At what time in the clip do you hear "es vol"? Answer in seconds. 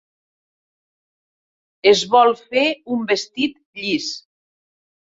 1.93-2.35